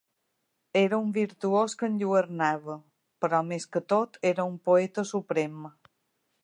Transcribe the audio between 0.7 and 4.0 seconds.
Era un virtuós que enlluernava, però més que